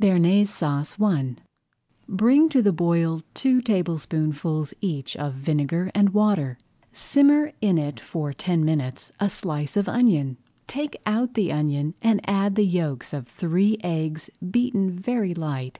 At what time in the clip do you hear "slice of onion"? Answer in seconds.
9.30-10.38